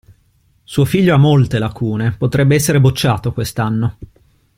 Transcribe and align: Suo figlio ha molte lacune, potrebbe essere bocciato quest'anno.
Suo 0.63 0.83
figlio 0.83 1.13
ha 1.13 1.19
molte 1.19 1.59
lacune, 1.59 2.13
potrebbe 2.17 2.55
essere 2.55 2.79
bocciato 2.81 3.31
quest'anno. 3.33 3.97